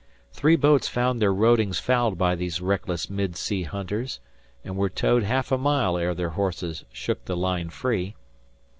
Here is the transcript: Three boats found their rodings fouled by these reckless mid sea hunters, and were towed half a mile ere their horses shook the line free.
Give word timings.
Three 0.33 0.55
boats 0.55 0.87
found 0.87 1.21
their 1.21 1.31
rodings 1.31 1.77
fouled 1.77 2.17
by 2.17 2.33
these 2.33 2.59
reckless 2.59 3.07
mid 3.07 3.35
sea 3.35 3.61
hunters, 3.61 4.19
and 4.63 4.75
were 4.75 4.89
towed 4.89 5.21
half 5.21 5.51
a 5.51 5.59
mile 5.59 5.95
ere 5.95 6.15
their 6.15 6.29
horses 6.31 6.83
shook 6.91 7.25
the 7.25 7.37
line 7.37 7.69
free. 7.69 8.15